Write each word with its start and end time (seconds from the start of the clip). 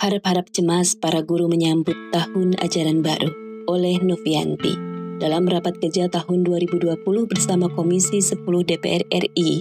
Harap-harap 0.00 0.48
cemas 0.48 0.96
para 0.96 1.20
guru 1.20 1.44
menyambut 1.44 1.92
tahun 2.08 2.56
ajaran 2.64 3.04
baru 3.04 3.28
oleh 3.68 4.00
Novianti. 4.00 4.72
Dalam 5.20 5.44
rapat 5.44 5.76
kerja 5.76 6.08
tahun 6.08 6.40
2020 6.40 7.04
bersama 7.28 7.68
Komisi 7.68 8.24
10 8.24 8.40
DPR 8.40 9.04
RI, 9.12 9.60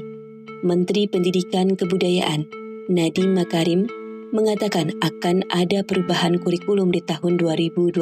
Menteri 0.63 1.11
Pendidikan 1.11 1.75
Kebudayaan 1.75 2.47
Nadiem 2.87 3.35
Makarim 3.35 3.91
mengatakan 4.31 4.95
akan 5.03 5.43
ada 5.51 5.83
perubahan 5.83 6.39
kurikulum 6.39 6.95
di 6.95 7.03
tahun 7.03 7.35
2021. 7.35 7.99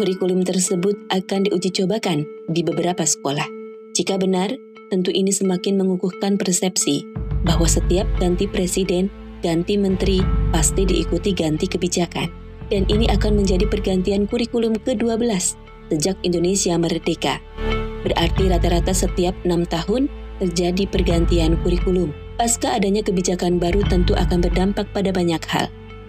Kurikulum 0.00 0.40
tersebut 0.40 0.96
akan 1.12 1.40
diuji 1.44 1.84
cobakan 1.84 2.24
di 2.48 2.64
beberapa 2.64 3.04
sekolah. 3.04 3.44
Jika 3.92 4.16
benar, 4.16 4.56
tentu 4.88 5.12
ini 5.12 5.36
semakin 5.36 5.84
mengukuhkan 5.84 6.40
persepsi 6.40 7.04
bahwa 7.44 7.68
setiap 7.68 8.08
ganti 8.16 8.48
presiden 8.48 9.12
ganti 9.44 9.76
menteri 9.76 10.24
pasti 10.48 10.88
diikuti 10.88 11.36
ganti 11.36 11.68
kebijakan. 11.68 12.32
Dan 12.72 12.88
ini 12.88 13.04
akan 13.12 13.44
menjadi 13.44 13.68
pergantian 13.68 14.24
kurikulum 14.24 14.80
ke-12 14.80 15.60
sejak 15.92 16.16
Indonesia 16.24 16.80
merdeka. 16.80 17.44
Berarti 18.00 18.48
rata-rata 18.48 18.96
setiap 18.96 19.36
enam 19.44 19.68
tahun 19.68 20.08
terjadi 20.40 20.88
pergantian 20.88 21.60
kurikulum. 21.60 22.16
Pasca 22.40 22.74
adanya 22.74 23.04
kebijakan 23.04 23.60
baru 23.60 23.84
tentu 23.86 24.16
akan 24.16 24.40
berdampak 24.40 24.88
pada 24.96 25.12
banyak 25.12 25.44
hal. 25.52 25.68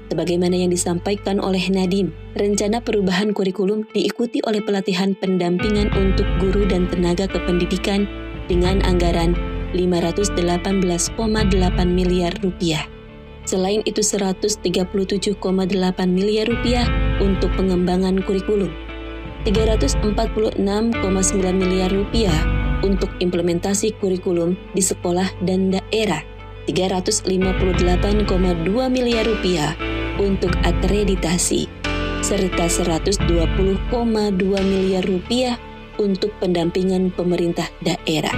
Sebagaimana 0.09 0.53
yang 0.53 0.71
disampaikan 0.71 1.41
oleh 1.41 1.61
Nadim, 1.69 2.13
rencana 2.37 2.77
perubahan 2.77 3.33
kurikulum 3.33 3.89
diikuti 3.93 4.37
oleh 4.45 4.61
pelatihan 4.61 5.17
pendampingan 5.17 5.89
untuk 5.97 6.25
guru 6.37 6.65
dan 6.69 6.85
tenaga 6.89 7.25
kependidikan 7.25 8.05
dengan 8.45 8.85
anggaran 8.85 9.33
518,8 9.73 11.17
miliar 11.89 12.33
rupiah. 12.39 12.94
Selain 13.45 13.85
itu 13.85 14.01
137,8 14.01 15.37
miliar 16.09 16.49
rupiah 16.49 16.89
untuk 17.21 17.53
pengembangan 17.53 18.25
kurikulum, 18.25 18.73
346,9 19.45 20.57
miliar 21.53 21.93
rupiah 21.93 22.33
untuk 22.81 23.13
implementasi 23.21 23.93
kurikulum 24.01 24.57
di 24.73 24.81
sekolah 24.81 25.29
dan 25.45 25.69
daerah, 25.69 26.25
358,2 26.65 28.25
miliar 28.89 29.23
rupiah 29.29 29.77
untuk 30.17 30.49
akreditasi, 30.65 31.69
serta 32.25 32.65
120,2 32.65 33.29
miliar 34.65 35.05
rupiah 35.05 35.61
untuk 36.01 36.33
pendampingan 36.41 37.13
pemerintah 37.13 37.69
daerah. 37.85 38.33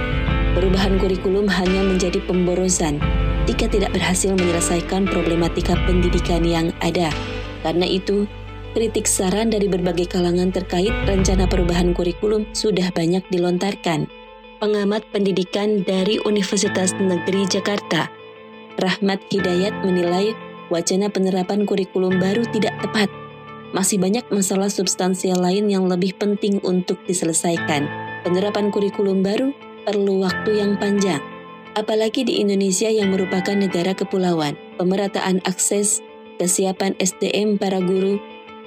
Perubahan 0.52 1.00
kurikulum 1.00 1.48
hanya 1.48 1.80
menjadi 1.80 2.20
pemborosan 2.28 3.00
jika 3.48 3.64
tidak 3.64 3.96
berhasil 3.96 4.36
menyelesaikan 4.36 5.08
problematika 5.08 5.72
pendidikan 5.88 6.44
yang 6.44 6.68
ada. 6.84 7.08
Karena 7.64 7.88
itu, 7.88 8.28
kritik 8.76 9.08
saran 9.08 9.48
dari 9.48 9.72
berbagai 9.72 10.12
kalangan 10.12 10.52
terkait 10.52 10.92
rencana 11.08 11.48
perubahan 11.48 11.96
kurikulum 11.96 12.44
sudah 12.52 12.92
banyak 12.92 13.24
dilontarkan. 13.32 14.04
Pengamat 14.60 15.08
pendidikan 15.08 15.80
dari 15.80 16.20
Universitas 16.28 16.92
Negeri 17.00 17.48
Jakarta, 17.48 18.12
Rahmat 18.76 19.24
Hidayat 19.32 19.80
menilai 19.80 20.36
wacana 20.68 21.08
penerapan 21.08 21.64
kurikulum 21.64 22.20
baru 22.20 22.44
tidak 22.52 22.76
tepat. 22.84 23.08
Masih 23.72 23.96
banyak 23.96 24.28
masalah 24.28 24.68
substansial 24.68 25.40
lain 25.40 25.72
yang 25.72 25.88
lebih 25.88 26.12
penting 26.20 26.60
untuk 26.66 27.00
diselesaikan. 27.08 27.88
Penerapan 28.26 28.68
kurikulum 28.68 29.24
baru 29.24 29.54
perlu 29.86 30.26
waktu 30.26 30.60
yang 30.60 30.76
panjang 30.76 31.37
apalagi 31.74 32.24
di 32.24 32.40
Indonesia 32.40 32.88
yang 32.88 33.12
merupakan 33.12 33.52
negara 33.52 33.92
kepulauan. 33.92 34.54
Pemerataan 34.78 35.42
akses, 35.44 36.00
kesiapan 36.38 36.94
SDM 37.02 37.58
para 37.58 37.82
guru, 37.82 38.16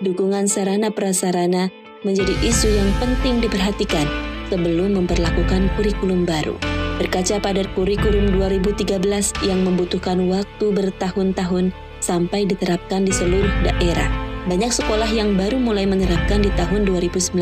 dukungan 0.03 0.45
sarana 0.45 0.91
prasarana 0.91 1.71
menjadi 2.03 2.33
isu 2.43 2.67
yang 2.69 2.91
penting 2.99 3.39
diperhatikan 3.39 4.05
sebelum 4.51 4.99
memperlakukan 4.99 5.71
kurikulum 5.79 6.27
baru. 6.27 6.57
Berkaca 6.99 7.41
pada 7.41 7.65
kurikulum 7.73 8.37
2013 8.37 9.01
yang 9.47 9.65
membutuhkan 9.65 10.21
waktu 10.29 10.65
bertahun-tahun 10.69 11.73
sampai 12.03 12.45
diterapkan 12.45 13.07
di 13.07 13.13
seluruh 13.15 13.49
daerah. 13.65 14.09
Banyak 14.45 14.73
sekolah 14.73 15.09
yang 15.09 15.37
baru 15.37 15.57
mulai 15.61 15.85
menerapkan 15.85 16.41
di 16.41 16.49
tahun 16.57 16.85
2019 16.85 17.37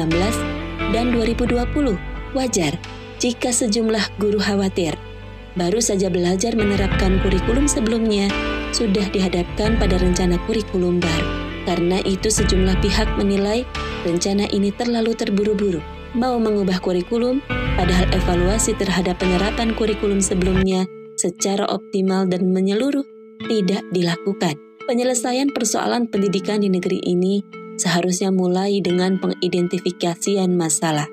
dan 0.92 1.12
2020. 1.16 1.96
Wajar 2.36 2.78
jika 3.20 3.50
sejumlah 3.52 4.16
guru 4.22 4.38
khawatir 4.38 4.96
baru 5.56 5.82
saja 5.82 6.12
belajar 6.12 6.54
menerapkan 6.54 7.22
kurikulum 7.24 7.66
sebelumnya, 7.66 8.30
sudah 8.76 9.06
dihadapkan 9.10 9.78
pada 9.82 9.98
rencana 9.98 10.38
kurikulum 10.46 11.02
baru. 11.02 11.30
Karena 11.66 12.02
itu 12.06 12.34
sejumlah 12.34 12.82
pihak 12.82 13.06
menilai 13.18 13.66
rencana 14.02 14.50
ini 14.50 14.74
terlalu 14.74 15.14
terburu-buru. 15.14 15.82
Mau 16.18 16.42
mengubah 16.42 16.82
kurikulum, 16.82 17.46
padahal 17.78 18.10
evaluasi 18.10 18.74
terhadap 18.74 19.22
penerapan 19.22 19.78
kurikulum 19.78 20.18
sebelumnya 20.18 20.90
secara 21.20 21.68
optimal 21.70 22.26
dan 22.26 22.50
menyeluruh 22.50 23.06
tidak 23.46 23.86
dilakukan. 23.94 24.58
Penyelesaian 24.90 25.54
persoalan 25.54 26.10
pendidikan 26.10 26.66
di 26.66 26.74
negeri 26.74 26.98
ini 27.06 27.46
seharusnya 27.78 28.34
mulai 28.34 28.82
dengan 28.82 29.22
pengidentifikasian 29.22 30.50
masalah. 30.58 31.06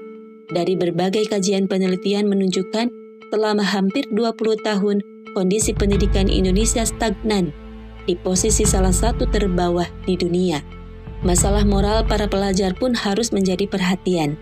Dari 0.46 0.78
berbagai 0.78 1.28
kajian 1.28 1.68
penelitian 1.68 2.30
menunjukkan 2.30 3.05
selama 3.30 3.62
hampir 3.62 4.06
20 4.12 4.62
tahun, 4.62 5.02
kondisi 5.36 5.76
pendidikan 5.76 6.30
Indonesia 6.30 6.86
stagnan 6.86 7.52
di 8.06 8.14
posisi 8.14 8.62
salah 8.62 8.94
satu 8.94 9.26
terbawah 9.28 9.86
di 10.06 10.14
dunia. 10.14 10.62
Masalah 11.26 11.66
moral 11.66 12.06
para 12.06 12.30
pelajar 12.30 12.72
pun 12.76 12.94
harus 12.94 13.34
menjadi 13.34 13.66
perhatian. 13.66 14.38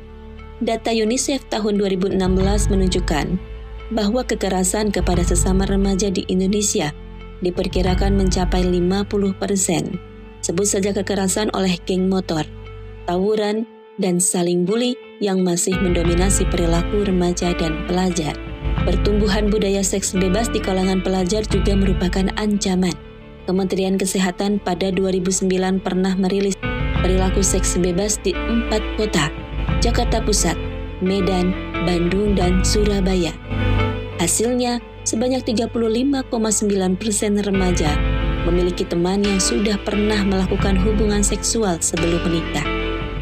Data 0.62 0.92
UNICEF 0.92 1.48
tahun 1.50 1.80
2016 1.80 2.20
menunjukkan 2.70 3.26
bahwa 3.90 4.22
kekerasan 4.22 4.94
kepada 4.94 5.24
sesama 5.26 5.66
remaja 5.66 6.08
di 6.08 6.22
Indonesia 6.30 6.92
diperkirakan 7.42 8.16
mencapai 8.16 8.62
50 8.64 9.10
persen. 9.36 9.98
Sebut 10.44 10.68
saja 10.68 10.92
kekerasan 10.92 11.48
oleh 11.56 11.80
geng 11.88 12.12
motor, 12.12 12.44
tawuran, 13.08 13.64
dan 13.96 14.20
saling 14.20 14.66
bully 14.68 14.92
yang 15.22 15.40
masih 15.40 15.72
mendominasi 15.78 16.44
perilaku 16.52 17.06
remaja 17.06 17.54
dan 17.56 17.86
pelajar. 17.88 18.53
Pertumbuhan 18.82 19.46
budaya 19.46 19.86
seks 19.86 20.10
bebas 20.10 20.50
di 20.50 20.58
kalangan 20.58 20.98
pelajar 20.98 21.46
juga 21.46 21.78
merupakan 21.78 22.26
ancaman. 22.34 22.92
Kementerian 23.46 23.94
Kesehatan 23.94 24.58
pada 24.58 24.90
2009 24.90 25.46
pernah 25.78 26.18
merilis 26.18 26.58
perilaku 26.98 27.44
seks 27.44 27.78
bebas 27.78 28.18
di 28.26 28.34
empat 28.34 28.82
kota, 28.98 29.30
Jakarta 29.78 30.18
Pusat, 30.18 30.58
Medan, 30.98 31.54
Bandung, 31.86 32.34
dan 32.34 32.64
Surabaya. 32.66 33.30
Hasilnya, 34.18 34.82
sebanyak 35.04 35.44
35,9 35.44 36.32
persen 36.96 37.38
remaja 37.38 37.92
memiliki 38.48 38.84
teman 38.84 39.24
yang 39.24 39.40
sudah 39.40 39.76
pernah 39.84 40.20
melakukan 40.24 40.76
hubungan 40.80 41.24
seksual 41.24 41.80
sebelum 41.80 42.20
menikah. 42.24 42.64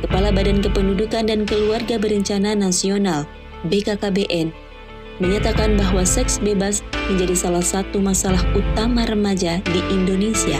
Kepala 0.02 0.34
Badan 0.34 0.58
Kependudukan 0.58 1.30
dan 1.30 1.46
Keluarga 1.46 1.94
Berencana 1.94 2.58
Nasional 2.58 3.22
BKKBN 3.70 4.50
menyatakan 5.22 5.78
bahwa 5.78 6.02
seks 6.02 6.42
bebas 6.42 6.82
menjadi 7.06 7.38
salah 7.38 7.62
satu 7.62 8.02
masalah 8.02 8.42
utama 8.58 9.06
remaja 9.06 9.62
di 9.70 9.80
Indonesia. 9.94 10.58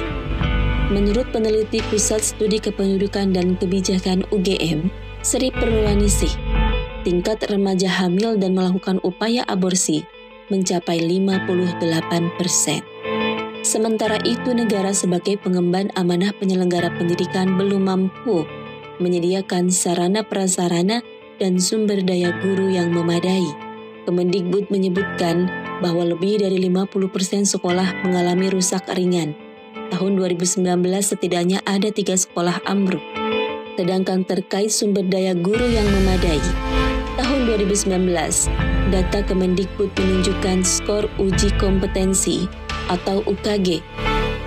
Menurut 0.95 1.27
peneliti 1.35 1.83
Pusat 1.91 2.23
Studi 2.23 2.63
Kependudukan 2.63 3.35
dan 3.35 3.59
Kebijakan 3.59 4.23
UGM, 4.31 4.87
Sri 5.27 5.51
Perwanisih, 5.51 6.31
tingkat 7.03 7.43
remaja 7.51 7.91
hamil 7.91 8.39
dan 8.39 8.55
melakukan 8.55 9.03
upaya 9.03 9.43
aborsi 9.51 10.07
mencapai 10.47 11.03
58 11.03 12.39
persen. 12.39 12.87
Sementara 13.63 14.19
itu, 14.27 14.53
negara 14.53 14.91
sebagai 14.91 15.39
pengemban 15.39 15.91
amanah 15.95 16.35
penyelenggara 16.39 16.93
pendidikan 16.99 17.59
belum 17.59 17.89
mampu 17.89 18.47
menyediakan 19.01 19.71
sarana 19.73 20.27
prasarana 20.27 21.01
dan 21.41 21.59
sumber 21.59 22.03
daya 22.05 22.35
guru 22.43 22.71
yang 22.71 22.93
memadai 22.93 23.62
Kemendikbud 24.03 24.67
menyebutkan 24.69 25.47
bahwa 25.79 26.03
lebih 26.03 26.43
dari 26.43 26.59
50% 26.71 27.47
sekolah 27.47 28.03
mengalami 28.03 28.51
rusak 28.51 28.87
ringan. 28.95 29.35
Tahun 29.95 30.13
2019 30.19 30.63
setidaknya 31.03 31.63
ada 31.63 31.91
tiga 31.95 32.19
sekolah 32.19 32.63
ambruk. 32.67 33.03
Sedangkan 33.79 34.27
terkait 34.27 34.75
sumber 34.75 35.07
daya 35.07 35.33
guru 35.33 35.65
yang 35.65 35.87
memadai, 35.87 36.43
tahun 37.17 37.49
2019, 37.49 38.51
data 38.93 39.19
Kemendikbud 39.25 39.91
menunjukkan 39.97 40.65
skor 40.65 41.09
uji 41.17 41.55
kompetensi 41.57 42.45
atau 42.91 43.25
UKG 43.25 43.81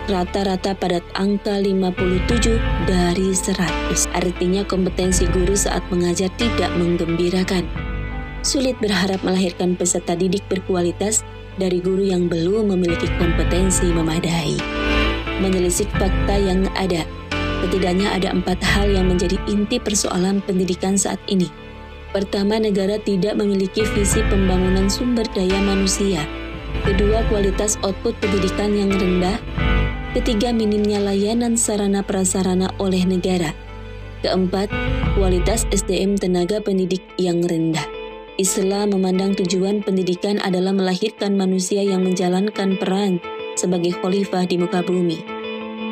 rata-rata 0.06 0.78
pada 0.78 1.02
angka 1.18 1.58
57 1.58 2.62
dari 2.86 3.34
100. 3.34 4.06
Artinya 4.14 4.62
kompetensi 4.62 5.26
guru 5.34 5.58
saat 5.58 5.82
mengajar 5.90 6.30
tidak 6.38 6.70
menggembirakan 6.78 7.85
sulit 8.46 8.78
berharap 8.78 9.26
melahirkan 9.26 9.74
peserta 9.74 10.14
didik 10.14 10.46
berkualitas 10.46 11.26
dari 11.58 11.82
guru 11.82 12.06
yang 12.06 12.30
belum 12.30 12.70
memiliki 12.70 13.10
kompetensi 13.18 13.90
memadai. 13.90 14.56
menelisik 15.36 15.92
fakta 16.00 16.40
yang 16.40 16.64
ada. 16.80 17.04
Setidaknya 17.60 18.08
ada 18.16 18.32
empat 18.32 18.56
hal 18.64 18.88
yang 18.88 19.12
menjadi 19.12 19.36
inti 19.52 19.84
persoalan 19.84 20.40
pendidikan 20.40 20.96
saat 20.96 21.20
ini. 21.28 21.52
Pertama, 22.16 22.56
negara 22.56 22.96
tidak 23.04 23.36
memiliki 23.36 23.84
visi 23.84 24.24
pembangunan 24.32 24.88
sumber 24.88 25.28
daya 25.36 25.60
manusia. 25.60 26.24
Kedua, 26.88 27.28
kualitas 27.28 27.76
output 27.84 28.16
pendidikan 28.24 28.72
yang 28.72 28.96
rendah. 28.96 29.36
Ketiga, 30.16 30.56
minimnya 30.56 31.04
layanan 31.04 31.60
sarana 31.60 32.00
prasarana 32.00 32.72
oleh 32.80 33.04
negara. 33.04 33.52
Keempat, 34.24 34.72
kualitas 35.20 35.68
SDM 35.76 36.16
tenaga 36.16 36.64
pendidik 36.64 37.04
yang 37.20 37.44
rendah. 37.44 37.95
Islam 38.36 38.92
memandang 38.92 39.32
tujuan 39.32 39.80
pendidikan 39.80 40.44
adalah 40.44 40.76
melahirkan 40.76 41.40
manusia 41.40 41.80
yang 41.80 42.04
menjalankan 42.04 42.76
peran 42.76 43.24
sebagai 43.56 43.96
khalifah 43.96 44.44
di 44.44 44.60
muka 44.60 44.84
bumi, 44.84 45.24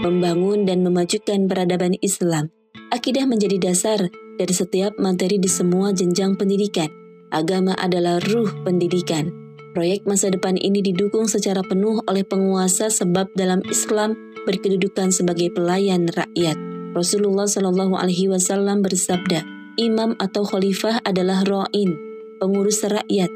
membangun 0.04 0.68
dan 0.68 0.84
memajukan 0.84 1.48
peradaban 1.48 1.96
Islam. 2.04 2.52
Akidah 2.92 3.24
menjadi 3.32 3.72
dasar 3.72 4.12
dari 4.36 4.52
setiap 4.52 5.00
materi 5.00 5.40
di 5.40 5.48
semua 5.48 5.96
jenjang 5.96 6.36
pendidikan. 6.36 6.92
Agama 7.32 7.80
adalah 7.80 8.20
ruh 8.20 8.52
pendidikan. 8.68 9.32
Proyek 9.72 10.04
masa 10.04 10.28
depan 10.28 10.60
ini 10.60 10.84
didukung 10.84 11.32
secara 11.32 11.64
penuh 11.64 12.04
oleh 12.12 12.28
penguasa 12.28 12.92
sebab 12.92 13.32
dalam 13.40 13.64
Islam 13.72 14.20
berkedudukan 14.44 15.16
sebagai 15.16 15.48
pelayan 15.56 16.12
rakyat. 16.12 16.60
Rasulullah 16.92 17.48
Shallallahu 17.48 17.96
Alaihi 17.96 18.28
Wasallam 18.28 18.84
bersabda, 18.84 19.42
imam 19.80 20.14
atau 20.22 20.46
khalifah 20.46 21.02
adalah 21.02 21.42
roin, 21.48 22.13
pengurus 22.44 22.84
rakyat, 22.84 23.32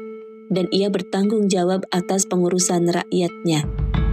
dan 0.52 0.68
ia 0.68 0.92
bertanggung 0.92 1.48
jawab 1.48 1.88
atas 1.88 2.28
pengurusan 2.28 2.92
rakyatnya. 2.92 3.64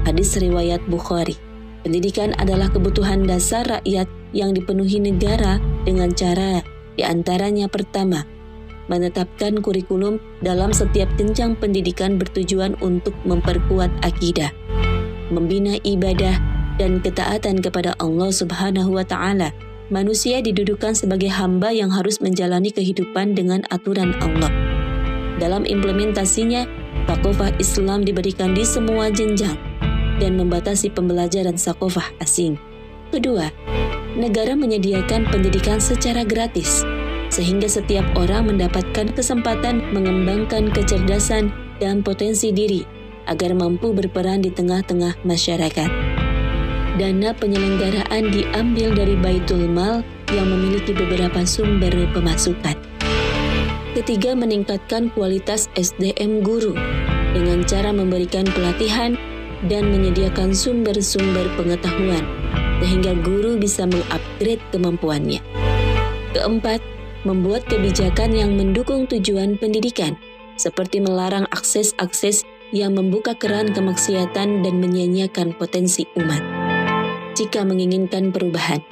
Hadis 0.07 0.39
riwayat 0.39 0.79
Bukhari. 0.87 1.35
Pendidikan 1.83 2.31
adalah 2.39 2.71
kebutuhan 2.71 3.27
dasar 3.27 3.67
rakyat 3.67 4.07
yang 4.31 4.55
dipenuhi 4.55 5.03
negara 5.03 5.59
dengan 5.83 6.15
cara 6.15 6.63
di 6.95 7.03
antaranya 7.03 7.67
pertama, 7.67 8.23
menetapkan 8.87 9.59
kurikulum 9.59 10.23
dalam 10.39 10.71
setiap 10.71 11.11
jenjang 11.19 11.59
pendidikan 11.59 12.15
bertujuan 12.15 12.79
untuk 12.79 13.11
memperkuat 13.27 13.91
akidah, 13.99 14.55
membina 15.27 15.75
ibadah 15.83 16.39
dan 16.79 17.03
ketaatan 17.03 17.59
kepada 17.59 17.99
Allah 17.99 18.31
Subhanahu 18.31 18.95
wa 18.95 19.03
taala. 19.03 19.51
Manusia 19.93 20.41
didudukan 20.41 20.97
sebagai 20.97 21.29
hamba 21.29 21.69
yang 21.69 21.93
harus 21.93 22.17
menjalani 22.17 22.73
kehidupan 22.73 23.37
dengan 23.37 23.61
aturan 23.69 24.17
Allah. 24.17 24.64
Dalam 25.35 25.67
implementasinya, 25.67 26.63
takofah 27.05 27.51
Islam 27.59 28.07
diberikan 28.07 28.55
di 28.55 28.63
semua 28.63 29.11
jenjang 29.11 29.59
dan 30.19 30.39
membatasi 30.39 30.91
pembelajaran 30.91 31.59
sakofah 31.59 32.07
asing. 32.23 32.55
Kedua, 33.11 33.51
negara 34.15 34.55
menyediakan 34.55 35.27
pendidikan 35.27 35.83
secara 35.83 36.23
gratis 36.23 36.87
sehingga 37.29 37.67
setiap 37.67 38.05
orang 38.15 38.47
mendapatkan 38.47 39.11
kesempatan 39.11 39.83
mengembangkan 39.91 40.71
kecerdasan 40.71 41.51
dan 41.83 41.99
potensi 41.99 42.55
diri 42.55 42.87
agar 43.27 43.51
mampu 43.57 43.91
berperan 43.91 44.39
di 44.39 44.53
tengah-tengah 44.53 45.19
masyarakat. 45.27 45.89
Dana 46.95 47.35
penyelenggaraan 47.35 48.31
diambil 48.31 48.95
dari 48.95 49.15
Baitul 49.19 49.67
Mal 49.67 49.99
yang 50.31 50.47
memiliki 50.47 50.95
beberapa 50.95 51.43
sumber 51.43 51.91
pemasukan. 52.15 52.94
Ketiga, 54.05 54.37
meningkatkan 54.37 55.09
kualitas 55.17 55.65
SDM 55.73 56.45
guru 56.45 56.77
dengan 57.33 57.65
cara 57.65 57.89
memberikan 57.89 58.45
pelatihan 58.45 59.17
dan 59.65 59.89
menyediakan 59.89 60.53
sumber-sumber 60.53 61.49
pengetahuan 61.57 62.21
sehingga 62.85 63.17
guru 63.25 63.57
bisa 63.57 63.89
mengupgrade 63.89 64.61
kemampuannya. 64.69 65.41
Keempat, 66.37 66.85
membuat 67.25 67.65
kebijakan 67.65 68.37
yang 68.37 68.53
mendukung 68.53 69.09
tujuan 69.09 69.57
pendidikan, 69.57 70.13
seperti 70.53 71.01
melarang 71.01 71.49
akses-akses 71.49 72.45
yang 72.69 72.93
membuka 72.93 73.33
keran 73.33 73.73
kemaksiatan 73.73 74.61
dan 74.61 74.75
menyanyiakan 74.85 75.57
potensi 75.57 76.05
umat. 76.13 76.45
Jika 77.33 77.65
menginginkan 77.65 78.29
perubahan, 78.29 78.85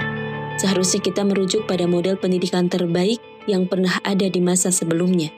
seharusnya 0.57 1.05
kita 1.05 1.21
merujuk 1.21 1.69
pada 1.69 1.85
model 1.85 2.17
pendidikan 2.17 2.65
terbaik 2.65 3.21
yang 3.49 3.67
pernah 3.67 3.99
ada 4.03 4.27
di 4.29 4.39
masa 4.39 4.69
sebelumnya. 4.69 5.31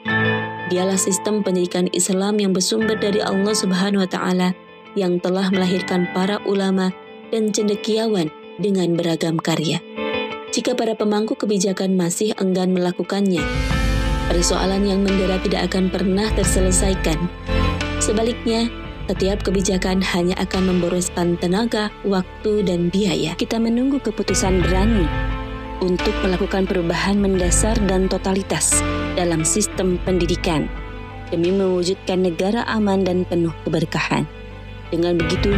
Dialah 0.66 0.98
sistem 0.98 1.46
pendidikan 1.46 1.86
Islam 1.94 2.42
yang 2.42 2.50
bersumber 2.50 2.98
dari 2.98 3.22
Allah 3.22 3.54
Subhanahu 3.54 4.02
wa 4.02 4.10
taala 4.10 4.48
yang 4.98 5.22
telah 5.22 5.48
melahirkan 5.52 6.10
para 6.10 6.42
ulama 6.48 6.90
dan 7.30 7.54
cendekiawan 7.54 8.32
dengan 8.58 8.96
beragam 8.96 9.38
karya 9.38 9.78
jika 10.56 10.72
para 10.72 10.96
pemangku 10.96 11.36
kebijakan 11.36 12.00
masih 12.00 12.32
enggan 12.40 12.72
melakukannya. 12.72 13.44
Persoalan 14.32 14.88
yang 14.88 15.04
mendera 15.04 15.36
tidak 15.44 15.68
akan 15.68 15.92
pernah 15.92 16.32
terselesaikan. 16.32 17.28
Sebaliknya, 18.00 18.72
setiap 19.04 19.44
kebijakan 19.44 20.00
hanya 20.00 20.32
akan 20.40 20.72
memboroskan 20.72 21.36
tenaga, 21.36 21.92
waktu, 22.08 22.64
dan 22.64 22.88
biaya. 22.88 23.36
Kita 23.36 23.60
menunggu 23.60 24.00
keputusan 24.00 24.64
berani 24.64 25.25
untuk 25.82 26.12
melakukan 26.24 26.64
perubahan 26.64 27.18
mendasar 27.20 27.76
dan 27.84 28.08
totalitas 28.08 28.80
dalam 29.16 29.44
sistem 29.44 30.00
pendidikan 30.04 30.68
demi 31.28 31.50
mewujudkan 31.50 32.22
negara 32.22 32.62
aman 32.70 33.02
dan 33.02 33.26
penuh 33.26 33.52
keberkahan. 33.66 34.24
Dengan 34.94 35.18
begitu, 35.18 35.50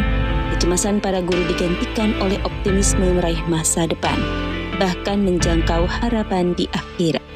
kecemasan 0.56 1.04
para 1.04 1.20
guru 1.20 1.44
digantikan 1.44 2.16
oleh 2.24 2.40
optimisme 2.42 3.04
meraih 3.20 3.40
masa 3.46 3.84
depan 3.84 4.16
bahkan 4.78 5.20
menjangkau 5.26 5.84
harapan 5.84 6.54
di 6.54 6.70
akhirat. 6.70 7.27